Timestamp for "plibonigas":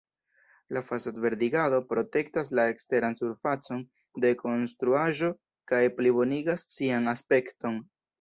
5.99-6.65